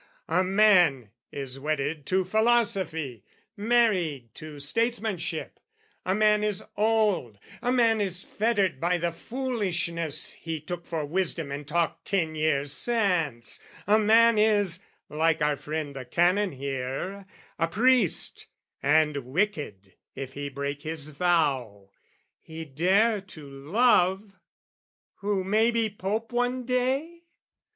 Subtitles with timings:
[0.29, 3.23] A man is wedded to philosophy,
[3.55, 5.59] Married to statesmanship;
[6.07, 11.51] a man is old; A man is fettered by the foolishness He took for wisdom
[11.51, 17.27] and talked ten years since; A man is, like our friend the Canon here,
[17.59, 18.47] A priest,
[18.81, 21.91] and wicked if he break his vow:
[22.39, 24.33] He dare to love,
[25.17, 27.25] who may be Pope one day?